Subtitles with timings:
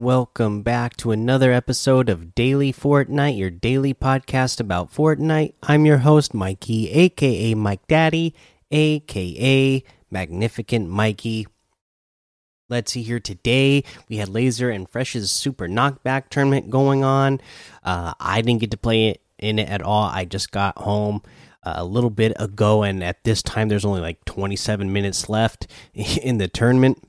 [0.00, 5.52] Welcome back to another episode of Daily Fortnite, your daily podcast about Fortnite.
[5.62, 8.34] I'm your host, Mikey, aka Mike Daddy,
[8.70, 11.48] aka Magnificent Mikey.
[12.70, 13.84] Let's see here today.
[14.08, 17.38] We had Laser and Fresh's Super Knockback tournament going on.
[17.84, 20.04] Uh, I didn't get to play it in it at all.
[20.04, 21.20] I just got home
[21.62, 25.66] uh, a little bit ago, and at this time, there's only like 27 minutes left
[25.92, 27.04] in the tournament.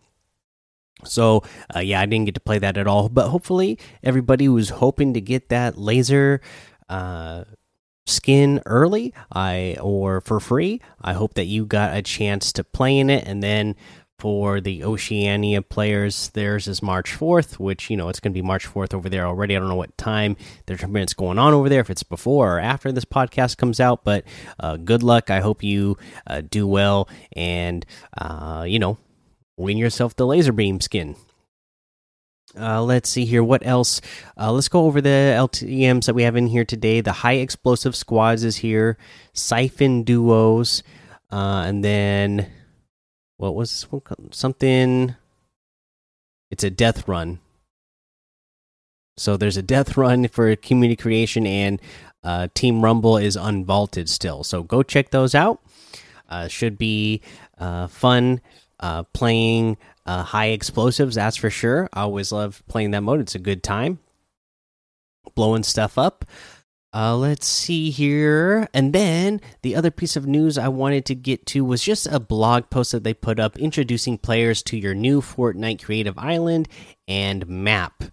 [1.03, 1.43] So
[1.75, 3.09] uh, yeah, I didn't get to play that at all.
[3.09, 6.41] But hopefully, everybody was hoping to get that laser
[6.89, 7.45] uh,
[8.05, 10.81] skin early, I or for free.
[11.01, 13.75] I hope that you got a chance to play in it, and then
[14.21, 18.45] for the Oceania players, theirs is March 4th, which, you know, it's going to be
[18.45, 19.55] March 4th over there already.
[19.55, 22.59] I don't know what time the tournament's going on over there, if it's before or
[22.59, 24.23] after this podcast comes out, but
[24.59, 25.31] uh, good luck.
[25.31, 27.83] I hope you uh, do well and,
[28.15, 28.99] uh, you know,
[29.57, 31.15] win yourself the Lazarbeam skin.
[32.59, 33.43] Uh, let's see here.
[33.43, 34.01] What else?
[34.37, 36.99] Uh, let's go over the LTMs that we have in here today.
[36.99, 38.97] The high explosive squads is here,
[39.33, 40.83] siphon duos,
[41.31, 42.47] uh, and then
[43.37, 43.87] what was
[44.31, 45.15] something?
[46.49, 47.39] It's a death run.
[49.17, 51.79] So there's a death run for community creation, and
[52.23, 54.43] uh, Team Rumble is unvaulted still.
[54.43, 55.61] So go check those out.
[56.27, 57.21] Uh, should be
[57.57, 58.41] uh, fun
[58.81, 61.89] uh, playing uh, high explosives, that's for sure.
[61.93, 63.21] I always love playing that mode.
[63.21, 63.99] It's a good time.
[65.35, 66.25] Blowing stuff up.
[66.93, 68.67] Uh, let's see here.
[68.73, 72.19] And then the other piece of news I wanted to get to was just a
[72.19, 76.67] blog post that they put up introducing players to your new Fortnite Creative Island
[77.07, 78.03] and map.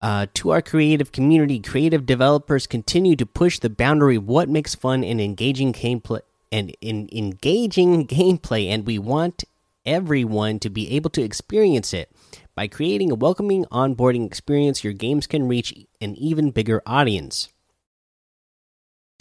[0.00, 4.74] Uh, to our creative community, creative developers continue to push the boundary of what makes
[4.74, 6.20] fun and engaging gameplay
[6.52, 9.42] and in engaging gameplay, and we want
[9.84, 12.12] everyone to be able to experience it.
[12.54, 17.48] By creating a welcoming onboarding experience, your games can reach an even bigger audience.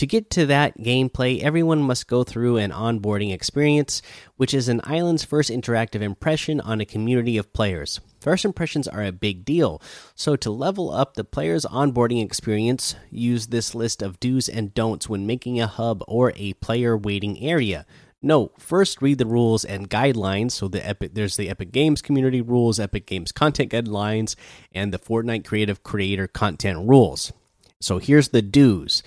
[0.02, 4.02] To get to that gameplay, everyone must go through an onboarding experience,
[4.36, 8.00] which is an island's first interactive impression on a community of players.
[8.20, 9.80] First impressions are a big deal,
[10.16, 15.08] so to level up the player's onboarding experience, use this list of do's and don'ts
[15.08, 17.86] when making a hub or a player waiting area.
[18.24, 20.54] No, first read the rules and guidelines.
[20.54, 24.36] So the Epic, there's the Epic Games community rules, Epic Games content guidelines,
[24.74, 27.32] and the Fortnite Creative Creator content rules.
[27.80, 29.04] So here's the do's.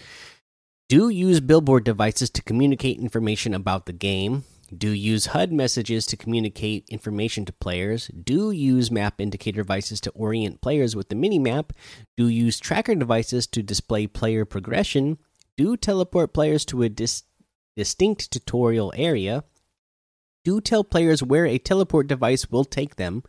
[0.89, 4.45] Do use billboard devices to communicate information about the game.
[4.77, 8.09] Do use HUD messages to communicate information to players.
[8.09, 11.71] Do use map indicator devices to orient players with the minimap.
[12.19, 15.19] Do use tracker devices to display player progression.
[15.57, 17.23] Do teleport players to a dis
[17.77, 19.45] distinct tutorial area.
[20.45, 23.23] Do tell players where a teleport device will take them.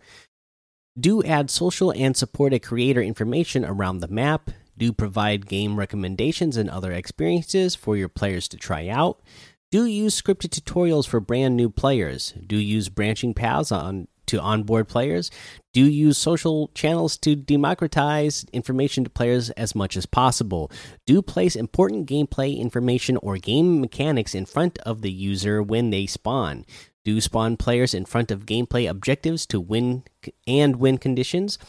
[1.00, 4.52] Do add social and support a creator information around the map.
[4.78, 9.22] Do provide game recommendations and other experiences for your players to try out.
[9.72, 12.34] Do use scripted tutorials for brand new players.
[12.46, 15.32] Do use branching paths on to onboard players.
[15.74, 20.72] Do use social channels to democratize information to players as much as possible.
[21.06, 26.06] Do place important gameplay information or game mechanics in front of the user when they
[26.06, 26.66] spawn.
[27.06, 30.04] Do spawn players in front of gameplay objectives to win
[30.48, 31.60] and win conditions.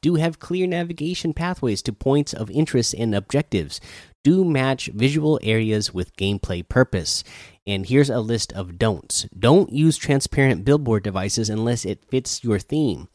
[0.00, 3.78] Do have clear navigation pathways to points of interest and objectives.
[4.24, 7.22] Do match visual areas with gameplay purpose.
[7.66, 9.28] And here's a list of don'ts.
[9.38, 13.08] Don't use transparent billboard devices unless it fits your theme.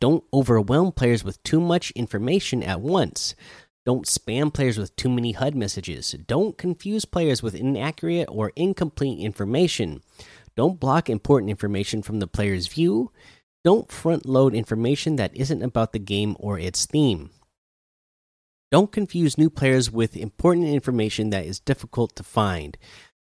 [0.00, 3.36] Don't overwhelm players with too much information at once.
[3.86, 6.14] Don't spam players with too many HUD messages.
[6.26, 10.02] Don't confuse players with inaccurate or incomplete information.
[10.60, 13.12] Don't block important information from the player's view.
[13.64, 17.30] Don't front load information that isn't about the game or its theme.
[18.70, 22.76] Don't confuse new players with important information that is difficult to find.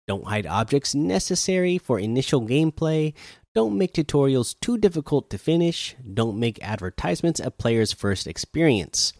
[0.07, 3.13] Don't hide objects necessary for initial gameplay.
[3.53, 5.95] Don't make tutorials too difficult to finish.
[6.11, 9.13] Don't make advertisements a player's first experience.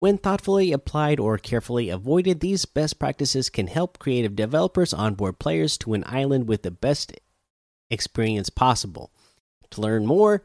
[0.00, 5.76] When thoughtfully applied or carefully avoided, these best practices can help creative developers onboard players
[5.78, 7.12] to an island with the best
[7.90, 9.12] experience possible.
[9.70, 10.42] To learn more,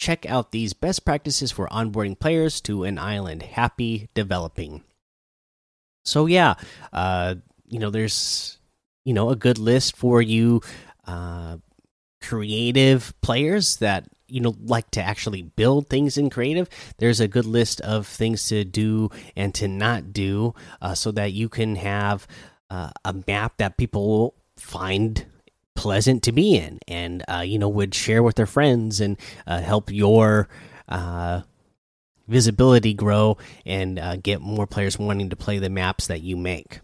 [0.00, 3.42] check out these best practices for onboarding players to an island.
[3.42, 4.82] Happy developing.
[6.04, 6.54] So, yeah,
[6.92, 7.36] uh,
[7.68, 8.58] you know, there's
[9.04, 10.60] you know a good list for you
[11.06, 11.58] uh,
[12.20, 16.68] creative players that you know like to actually build things in creative
[16.98, 21.32] there's a good list of things to do and to not do uh, so that
[21.32, 22.26] you can have
[22.70, 25.26] uh, a map that people find
[25.74, 29.60] pleasant to be in, and uh, you know would share with their friends and uh,
[29.60, 30.48] help your
[30.88, 31.42] uh,
[32.26, 36.80] visibility grow and uh, get more players wanting to play the maps that you make.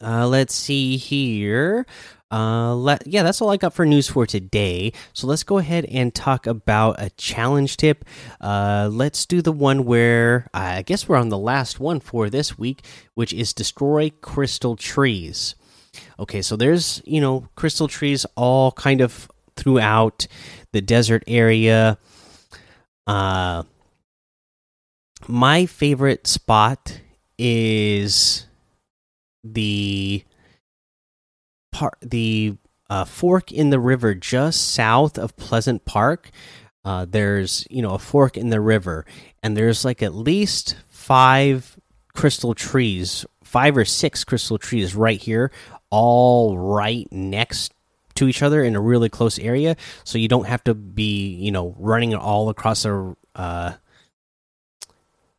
[0.00, 1.86] Let's see here.
[2.32, 4.92] Uh, let, yeah, that's all I got for news for today.
[5.12, 8.06] So let's go ahead and talk about a challenge tip.
[8.40, 12.58] Uh, let's do the one where I guess we're on the last one for this
[12.58, 12.84] week,
[13.14, 15.54] which is destroy crystal trees.
[16.18, 20.26] Okay, so there's you know crystal trees all kind of throughout
[20.72, 21.98] the desert area.
[23.06, 23.64] Uh,
[25.28, 26.98] my favorite spot
[27.38, 28.46] is
[29.44, 30.24] the
[31.72, 32.56] part the
[32.90, 36.30] uh, fork in the river just south of Pleasant Park.
[36.84, 39.04] Uh, there's you know a fork in the river,
[39.42, 41.78] and there's like at least five
[42.14, 45.50] crystal trees, five or six crystal trees right here,
[45.90, 47.72] all right next
[48.14, 49.76] to each other in a really close area.
[50.04, 53.72] So you don't have to be you know running all across a uh,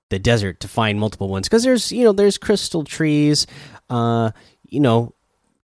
[0.10, 3.48] the desert to find multiple ones because there's you know there's crystal trees
[3.90, 4.30] uh
[4.68, 5.16] you know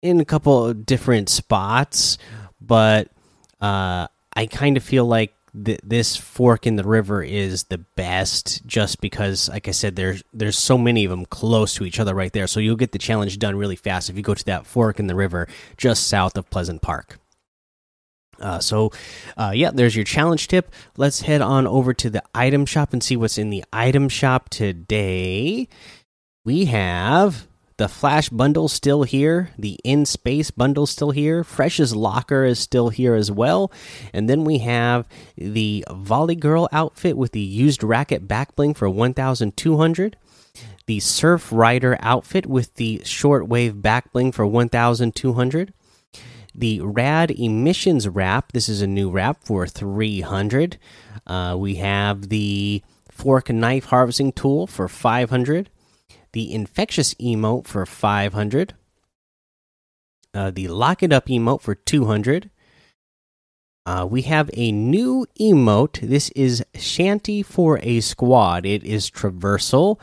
[0.06, 2.18] in a couple different spots
[2.62, 3.10] but
[3.62, 5.34] uh i kind of feel like
[5.66, 10.24] th this fork in the river is the best just because like i said there's
[10.34, 13.00] there's so many of them close to each other right there so you'll get the
[13.00, 15.48] challenge done really fast if you go to that fork in the river
[15.78, 17.20] just south of pleasant park
[18.38, 18.92] uh, so,
[19.38, 20.70] uh, yeah, there's your challenge tip.
[20.98, 24.50] Let's head on over to the item shop and see what's in the item shop
[24.50, 25.70] today.
[26.44, 32.46] We have the Flash bundle still here, the In Space bundle still here, Fresh's Locker
[32.46, 33.72] is still here as well,
[34.14, 35.08] and then we have
[35.38, 40.18] the Volley Girl outfit with the used racket back bling for 1,200.
[40.88, 45.74] The Surf Rider outfit with the shortwave back bling for 1,200
[46.58, 48.54] the Rad Emissions wrap.
[48.54, 50.78] This is a new wrap for 300.
[51.28, 52.82] Uh, we have the
[53.12, 55.70] Fork and Knife Harvesting Tool for 500.
[56.36, 58.74] The Infectious Emote for 500.
[60.34, 62.50] Uh, the Lock It Up emote for 200.
[63.86, 66.02] Uh, we have a new emote.
[66.02, 68.66] This is Shanty for a Squad.
[68.66, 69.98] It is traversal.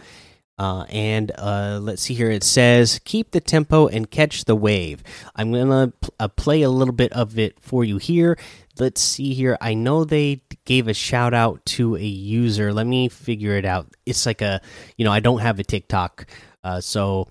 [0.58, 2.30] Uh, and uh, let's see here.
[2.30, 5.02] It says, "Keep the tempo and catch the wave."
[5.36, 8.38] I'm gonna uh, play a little bit of it for you here.
[8.78, 9.58] Let's see here.
[9.60, 12.72] I know they gave a shout out to a user.
[12.72, 13.88] Let me figure it out.
[14.06, 14.60] It's like a,
[14.96, 16.26] you know, I don't have a TikTok,
[16.64, 17.28] uh, so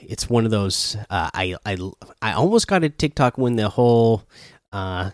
[0.00, 0.96] it's one of those.
[1.08, 1.76] Uh, I I
[2.22, 4.24] I almost got a TikTok when the whole
[4.72, 5.10] uh,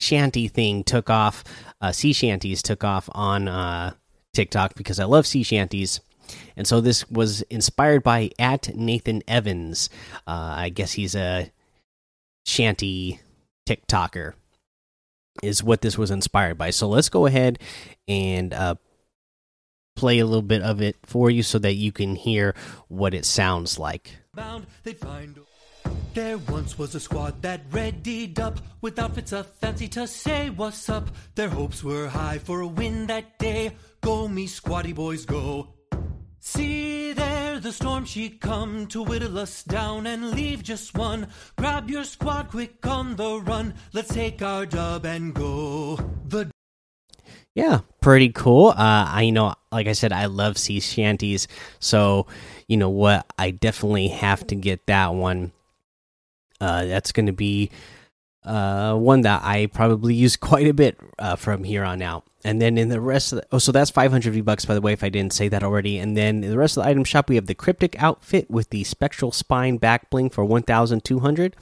[0.00, 1.44] shanty thing took off.
[1.92, 3.94] sea shanties took off on
[4.34, 6.00] TikTok because I love sea shanties
[6.56, 9.90] and so this was inspired by at Nathan Evans.
[10.26, 11.50] Uh, I guess he's a
[12.44, 13.20] shanty
[13.68, 14.34] TikToker,
[15.42, 16.70] is what this was inspired by.
[16.70, 17.58] So let's go ahead
[18.08, 18.74] and uh,
[19.96, 22.54] play a little bit of it for you so that you can hear
[22.88, 24.16] what it sounds like.
[26.14, 30.88] There once was a squad that readied up with outfits a fancy to say what's
[30.88, 31.10] up.
[31.34, 33.72] Their hopes were high for a win that day.
[34.00, 35.75] Go me squatty boys go.
[37.66, 41.26] The storm she come to whittle us down and leave just one.
[41.56, 43.74] Grab your squad quick on the run.
[43.92, 45.96] Let's take our dub and go.
[46.28, 46.48] The
[47.56, 48.68] yeah, pretty cool.
[48.68, 48.74] Uh,
[49.08, 51.48] I know, like I said, I love sea shanties,
[51.80, 52.28] so
[52.68, 53.26] you know what?
[53.36, 55.50] I definitely have to get that one.
[56.60, 57.72] Uh, that's going to be
[58.46, 62.24] uh, one that I probably use quite a bit uh, from here on out.
[62.44, 64.80] And then in the rest of the, oh, so that's 500 V bucks, by the
[64.80, 65.98] way, if I didn't say that already.
[65.98, 68.70] And then in the rest of the item shop, we have the Cryptic outfit with
[68.70, 71.56] the Spectral Spine back bling for 1,200,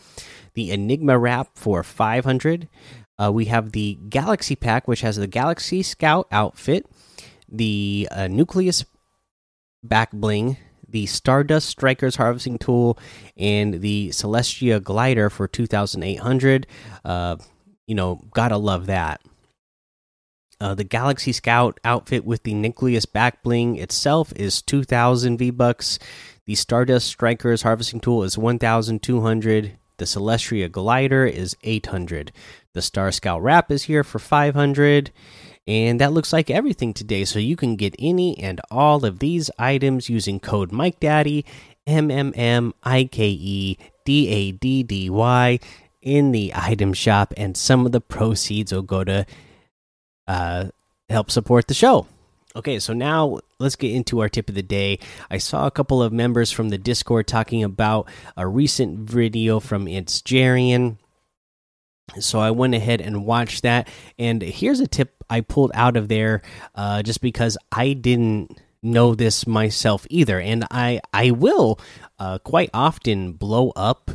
[0.53, 2.69] the Enigma wrap for 500.
[3.19, 6.87] Uh, we have the Galaxy pack, which has the Galaxy Scout outfit,
[7.49, 8.85] the uh, Nucleus
[9.83, 10.59] back bling,
[10.95, 12.97] the Stardust Strikers harvesting tool,
[13.37, 16.69] and the Celestia glider for 2,800.
[17.05, 17.37] Uh,
[17.89, 19.21] you know, gotta love that.
[20.61, 25.99] Uh, the Galaxy Scout outfit with the Nucleus back bling itself is 2,000 V bucks.
[26.47, 29.77] The Stardust Strikers harvesting tool is 1,200.
[29.97, 32.31] The Celestia glider is 800.
[32.73, 35.11] The Star Scout wrap is here for 500.
[35.67, 37.25] And that looks like everything today.
[37.25, 41.45] So you can get any and all of these items using code Mike Daddy
[41.87, 45.59] M M M I K E D A D D Y
[46.03, 49.25] in the item shop, and some of the proceeds will go to
[50.29, 50.67] uh,
[51.09, 52.07] help support the show.
[52.57, 54.99] Okay, so now let's get into our tip of the day.
[55.31, 59.87] I saw a couple of members from the Discord talking about a recent video from
[59.87, 60.99] Isjarian.
[62.21, 63.89] So I went ahead and watched that.
[64.19, 66.43] And here's a tip I pulled out of there
[66.75, 70.39] uh, just because I didn't know this myself either.
[70.39, 71.81] And I, I will
[72.19, 74.11] uh, quite often blow up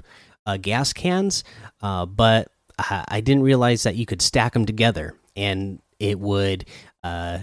[0.45, 1.43] uh, gas cans,
[1.81, 6.65] uh, but I, I didn't realize that you could stack them together and it would
[7.03, 7.39] uh,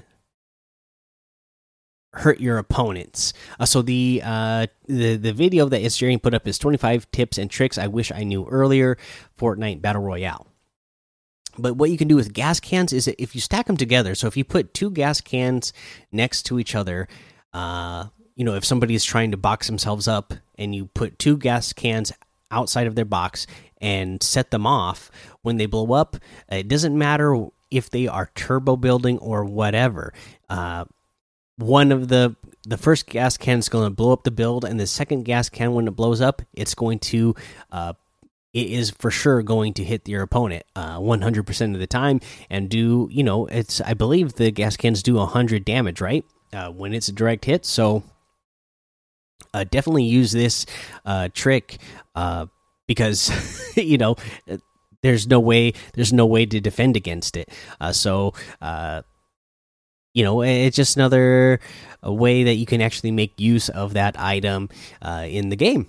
[2.16, 3.32] hurt your opponents.
[3.60, 7.50] Uh, so the uh, the the video that Isjarian put up is 25 tips and
[7.50, 8.96] tricks I wish I knew earlier
[9.38, 10.46] Fortnite Battle Royale.
[11.58, 14.14] But what you can do with gas cans is if you stack them together.
[14.14, 15.72] So if you put two gas cans
[16.12, 17.08] next to each other,
[17.52, 21.38] uh, you know, if somebody is trying to box themselves up and you put two
[21.38, 22.12] gas cans
[22.50, 23.46] outside of their box
[23.80, 25.10] and set them off
[25.42, 26.16] when they blow up,
[26.50, 30.12] it doesn't matter if they are turbo building or whatever.
[30.48, 30.84] Uh,
[31.56, 32.36] one of the
[32.68, 35.48] the first gas can is going to blow up the build, and the second gas
[35.48, 37.34] can, when it blows up, it's going to
[37.70, 37.92] uh,
[38.52, 42.70] it is for sure going to hit your opponent uh, 100% of the time and
[42.70, 46.24] do you know it's i believe the gas cans do 100 damage right?
[46.52, 47.66] Uh, when it's a direct hit.
[47.66, 48.02] So
[49.52, 50.64] uh, definitely use this
[51.04, 51.78] uh, trick
[52.14, 52.46] uh,
[52.86, 53.30] because
[53.76, 54.16] you know
[55.02, 57.50] there's no way there's no way to defend against it.
[57.80, 58.32] Uh, so
[60.16, 61.60] you know it's just another
[62.02, 64.70] way that you can actually make use of that item
[65.02, 65.86] uh, in the game.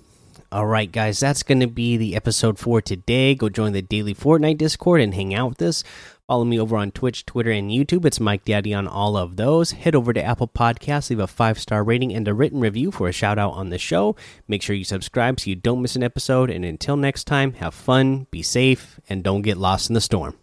[0.52, 3.34] All right guys that's going to be the episode for today.
[3.34, 5.82] Go join the daily fortnite discord and hang out with us.
[6.26, 8.04] Follow me over on twitch twitter and youtube.
[8.04, 9.70] It's mike daddy on all of those.
[9.70, 13.08] Head over to apple podcasts leave a five star rating and a written review for
[13.08, 14.14] a shout out on the show.
[14.46, 16.50] Make sure you subscribe so you don't miss an episode.
[16.50, 20.36] And until next time have fun be safe and don't get lost in the storm